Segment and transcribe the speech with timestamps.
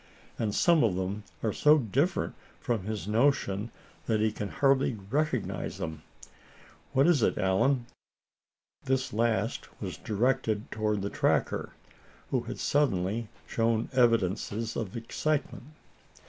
[0.39, 3.69] And some of them are so different from his notion
[4.07, 6.01] that he can hardly recognize 'em.
[6.93, 7.85] What is it, Allan?"
[8.85, 11.73] This last was directed toward the tracker,
[12.31, 15.65] who had suddenly shown evidences of excitement.